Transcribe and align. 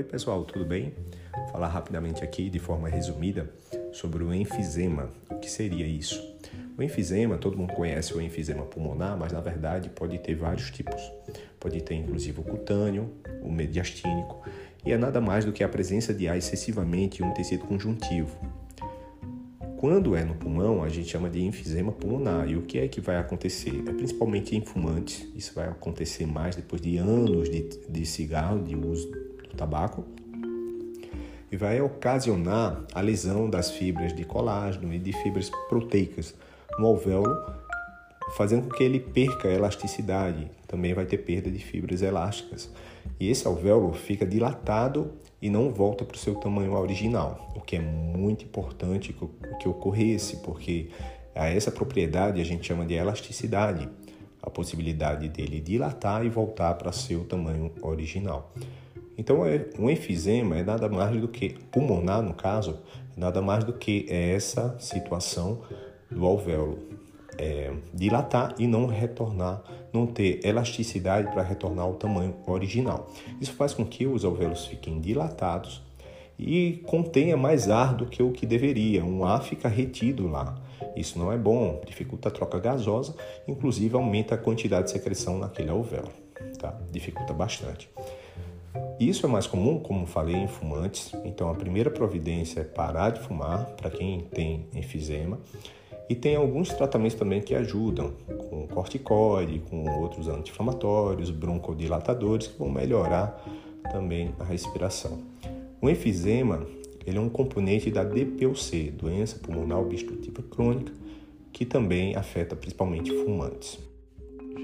pessoal, 0.00 0.44
tudo 0.44 0.64
bem? 0.64 0.94
Vou 1.36 1.48
falar 1.48 1.68
rapidamente 1.68 2.24
aqui, 2.24 2.48
de 2.48 2.58
forma 2.58 2.88
resumida, 2.88 3.50
sobre 3.92 4.24
o 4.24 4.32
enfisema. 4.32 5.10
O 5.30 5.36
que 5.36 5.50
seria 5.50 5.86
isso? 5.86 6.22
O 6.78 6.82
enfisema, 6.82 7.36
todo 7.36 7.58
mundo 7.58 7.74
conhece 7.74 8.14
o 8.14 8.20
enfisema 8.20 8.64
pulmonar, 8.64 9.18
mas 9.18 9.32
na 9.32 9.40
verdade 9.40 9.90
pode 9.90 10.18
ter 10.18 10.34
vários 10.34 10.70
tipos. 10.70 11.02
Pode 11.60 11.82
ter 11.82 11.94
inclusive 11.94 12.40
o 12.40 12.42
cutâneo, 12.42 13.10
o 13.42 13.50
mediastínico, 13.52 14.42
e 14.84 14.92
é 14.92 14.96
nada 14.96 15.20
mais 15.20 15.44
do 15.44 15.52
que 15.52 15.62
a 15.62 15.68
presença 15.68 16.14
de 16.14 16.26
ar 16.26 16.38
excessivamente 16.38 17.22
em 17.22 17.26
um 17.26 17.34
tecido 17.34 17.66
conjuntivo. 17.66 18.34
Quando 19.76 20.16
é 20.16 20.24
no 20.24 20.34
pulmão, 20.34 20.82
a 20.82 20.88
gente 20.88 21.08
chama 21.08 21.28
de 21.28 21.42
enfisema 21.42 21.90
pulmonar. 21.90 22.48
E 22.48 22.56
o 22.56 22.62
que 22.62 22.78
é 22.78 22.86
que 22.86 23.00
vai 23.00 23.16
acontecer? 23.16 23.82
É 23.86 23.92
principalmente 23.92 24.56
em 24.56 24.60
fumantes. 24.60 25.28
Isso 25.34 25.52
vai 25.54 25.66
acontecer 25.66 26.24
mais 26.24 26.54
depois 26.54 26.80
de 26.80 26.98
anos 26.98 27.50
de, 27.50 27.68
de 27.88 28.06
cigarro, 28.06 28.62
de 28.62 28.76
uso 28.76 29.10
do 29.52 29.56
tabaco. 29.56 30.04
E 31.50 31.56
vai 31.56 31.80
ocasionar 31.80 32.82
a 32.94 33.00
lesão 33.00 33.48
das 33.48 33.70
fibras 33.70 34.14
de 34.14 34.24
colágeno 34.24 34.92
e 34.92 34.98
de 34.98 35.12
fibras 35.22 35.50
proteicas 35.68 36.34
no 36.78 36.86
alvéolo, 36.86 37.36
fazendo 38.36 38.68
com 38.68 38.74
que 38.74 38.82
ele 38.82 38.98
perca 38.98 39.48
a 39.48 39.52
elasticidade. 39.52 40.50
Também 40.66 40.94
vai 40.94 41.04
ter 41.04 41.18
perda 41.18 41.50
de 41.50 41.58
fibras 41.58 42.00
elásticas. 42.00 42.70
E 43.20 43.30
esse 43.30 43.46
alvéolo 43.46 43.92
fica 43.92 44.24
dilatado 44.24 45.12
e 45.40 45.50
não 45.50 45.70
volta 45.70 46.04
para 46.04 46.14
o 46.14 46.18
seu 46.18 46.36
tamanho 46.36 46.72
original, 46.72 47.52
o 47.54 47.60
que 47.60 47.76
é 47.76 47.80
muito 47.80 48.44
importante 48.44 49.14
que 49.60 49.68
ocorresse, 49.68 50.36
porque 50.36 50.88
a 51.34 51.46
essa 51.48 51.70
propriedade 51.70 52.40
a 52.40 52.44
gente 52.44 52.66
chama 52.66 52.86
de 52.86 52.94
elasticidade, 52.94 53.88
a 54.40 54.48
possibilidade 54.48 55.28
dele 55.28 55.60
dilatar 55.60 56.24
e 56.24 56.28
voltar 56.28 56.74
para 56.74 56.92
seu 56.92 57.24
tamanho 57.24 57.72
original. 57.82 58.52
Então, 59.16 59.44
é, 59.44 59.66
um 59.78 59.90
enfisema 59.90 60.56
é 60.56 60.64
nada 60.64 60.88
mais 60.88 61.20
do 61.20 61.28
que, 61.28 61.50
pulmonar 61.70 62.22
no 62.22 62.34
caso, 62.34 62.78
é 63.16 63.20
nada 63.20 63.42
mais 63.42 63.64
do 63.64 63.72
que 63.72 64.06
essa 64.08 64.76
situação 64.78 65.62
do 66.10 66.26
alvéolo 66.26 66.78
é, 67.38 67.72
dilatar 67.92 68.54
e 68.58 68.66
não 68.66 68.86
retornar, 68.86 69.62
não 69.92 70.06
ter 70.06 70.44
elasticidade 70.44 71.30
para 71.32 71.42
retornar 71.42 71.84
ao 71.84 71.94
tamanho 71.94 72.34
original. 72.46 73.10
Isso 73.40 73.52
faz 73.52 73.74
com 73.74 73.84
que 73.84 74.06
os 74.06 74.24
alvéolos 74.24 74.66
fiquem 74.66 75.00
dilatados 75.00 75.82
e 76.38 76.82
contenha 76.86 77.36
mais 77.36 77.68
ar 77.68 77.94
do 77.94 78.06
que 78.06 78.22
o 78.22 78.32
que 78.32 78.46
deveria. 78.46 79.04
Um 79.04 79.24
ar 79.24 79.42
fica 79.42 79.68
retido 79.68 80.28
lá. 80.28 80.56
Isso 80.96 81.18
não 81.18 81.32
é 81.32 81.38
bom, 81.38 81.80
dificulta 81.86 82.28
a 82.28 82.32
troca 82.32 82.58
gasosa, 82.58 83.14
inclusive 83.46 83.94
aumenta 83.94 84.34
a 84.34 84.38
quantidade 84.38 84.86
de 84.86 84.90
secreção 84.90 85.38
naquele 85.38 85.70
alvéolo, 85.70 86.10
tá? 86.58 86.76
Dificulta 86.90 87.32
bastante. 87.32 87.88
Isso 88.98 89.26
é 89.26 89.28
mais 89.28 89.46
comum, 89.46 89.78
como 89.78 90.06
falei, 90.06 90.36
em 90.36 90.48
fumantes. 90.48 91.12
Então, 91.24 91.50
a 91.50 91.54
primeira 91.54 91.90
providência 91.90 92.60
é 92.60 92.64
parar 92.64 93.10
de 93.10 93.20
fumar 93.20 93.66
para 93.76 93.90
quem 93.90 94.20
tem 94.32 94.66
enfisema. 94.74 95.38
E 96.08 96.14
tem 96.14 96.36
alguns 96.36 96.68
tratamentos 96.68 97.16
também 97.16 97.40
que 97.40 97.54
ajudam, 97.54 98.12
com 98.50 98.66
corticoide, 98.68 99.60
com 99.60 99.88
outros 100.00 100.28
anti-inflamatórios, 100.28 101.30
broncodilatadores, 101.30 102.48
que 102.48 102.58
vão 102.58 102.70
melhorar 102.70 103.42
também 103.90 104.34
a 104.38 104.44
respiração. 104.44 105.18
O 105.80 105.88
enfisema 105.88 106.66
ele 107.06 107.18
é 107.18 107.20
um 107.20 107.28
componente 107.28 107.90
da 107.90 108.04
DPOC, 108.04 108.90
doença 108.92 109.38
pulmonar 109.38 109.80
obstrutiva 109.80 110.42
crônica, 110.42 110.92
que 111.52 111.66
também 111.66 112.14
afeta 112.14 112.54
principalmente 112.54 113.10
fumantes. 113.10 113.78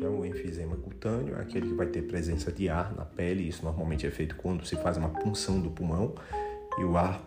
Já 0.00 0.08
o 0.08 0.24
enfisema 0.24 0.76
cutâneo 0.76 1.38
aquele 1.40 1.68
que 1.68 1.74
vai 1.74 1.86
ter 1.86 2.02
presença 2.02 2.52
de 2.52 2.68
ar 2.68 2.94
na 2.94 3.04
pele, 3.04 3.48
isso 3.48 3.64
normalmente 3.64 4.06
é 4.06 4.10
feito 4.10 4.36
quando 4.36 4.66
se 4.66 4.76
faz 4.76 4.96
uma 4.96 5.08
punção 5.08 5.60
do 5.60 5.70
pulmão 5.70 6.14
e 6.78 6.84
o 6.84 6.96
ar 6.96 7.22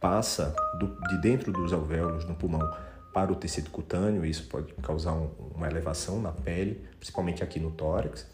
passa 0.00 0.54
do, 0.78 0.88
de 1.08 1.20
dentro 1.20 1.52
dos 1.52 1.72
alvéolos 1.72 2.24
no 2.24 2.34
pulmão 2.34 2.68
para 3.12 3.30
o 3.30 3.36
tecido 3.36 3.70
cutâneo, 3.70 4.24
isso 4.24 4.48
pode 4.48 4.72
causar 4.74 5.12
um, 5.12 5.30
uma 5.54 5.68
elevação 5.68 6.20
na 6.20 6.32
pele, 6.32 6.80
principalmente 6.98 7.42
aqui 7.44 7.60
no 7.60 7.70
tórax. 7.70 8.26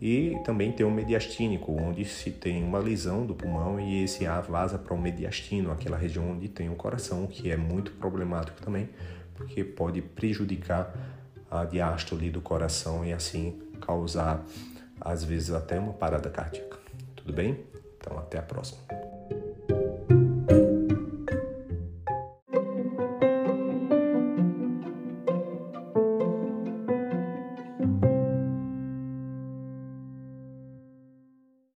E 0.00 0.38
também 0.44 0.70
tem 0.70 0.86
o 0.86 0.90
mediastínico, 0.90 1.72
onde 1.72 2.04
se 2.04 2.30
tem 2.30 2.62
uma 2.62 2.78
lesão 2.78 3.26
do 3.26 3.34
pulmão 3.34 3.80
e 3.80 4.04
esse 4.04 4.26
ar 4.26 4.42
vaza 4.42 4.78
para 4.78 4.94
o 4.94 4.98
mediastino, 4.98 5.72
aquela 5.72 5.96
região 5.96 6.30
onde 6.30 6.48
tem 6.48 6.68
o 6.68 6.76
coração, 6.76 7.26
que 7.26 7.50
é 7.50 7.56
muito 7.56 7.92
problemático 7.92 8.60
também, 8.60 8.88
porque 9.34 9.64
pode 9.64 10.00
prejudicar 10.00 11.17
a 11.50 11.64
diástole 11.64 12.30
do 12.30 12.40
coração 12.40 13.04
e 13.04 13.12
assim 13.12 13.58
causar, 13.80 14.44
às 15.00 15.24
vezes, 15.24 15.50
até 15.50 15.78
uma 15.78 15.92
parada 15.92 16.28
cardíaca. 16.30 16.78
Tudo 17.16 17.32
bem? 17.32 17.64
Então, 17.98 18.18
até 18.18 18.38
a 18.38 18.42
próxima. 18.42 18.80